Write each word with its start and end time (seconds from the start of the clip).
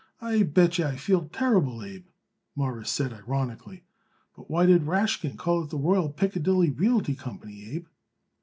"I 0.19 0.41
bet 0.41 0.79
yer 0.79 0.87
I 0.87 0.95
feel 0.95 1.29
terrible, 1.29 1.83
Abe," 1.83 2.07
Morris 2.55 2.89
said 2.89 3.13
ironically. 3.13 3.83
"But 4.35 4.49
why 4.49 4.65
did 4.65 4.87
Rashkin 4.87 5.37
call 5.37 5.61
it 5.63 5.69
the 5.69 5.77
Royal 5.77 6.09
Piccadilly 6.09 6.71
Realty 6.71 7.13
Company, 7.13 7.75
Abe?" 7.75 7.85